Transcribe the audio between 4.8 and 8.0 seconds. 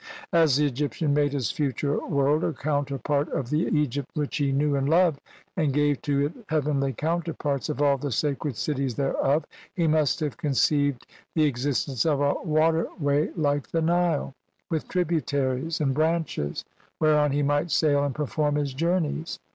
loved, and gave to it heavenly counterparts of all